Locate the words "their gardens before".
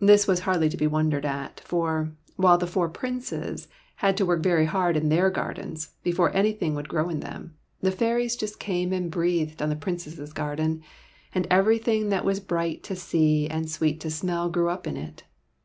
5.08-6.34